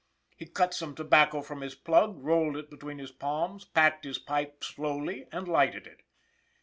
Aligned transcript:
He 0.35 0.47
cut 0.47 0.73
some 0.73 0.95
tobacco 0.95 1.41
from 1.43 1.61
his 1.61 1.75
plug, 1.75 2.17
rolled 2.23 2.57
it 2.57 2.71
between 2.71 2.97
his 2.97 3.11
palms, 3.11 3.65
packed 3.65 4.03
his 4.03 4.17
pipe 4.17 4.63
slowly 4.63 5.27
and 5.31 5.47
lighted 5.47 5.85
it. 5.85 6.01